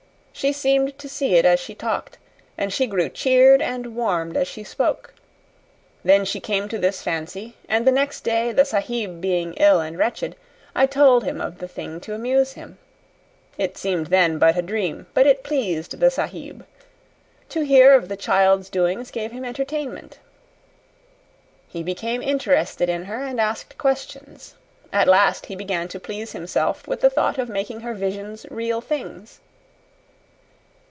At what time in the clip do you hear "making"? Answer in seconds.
27.47-27.81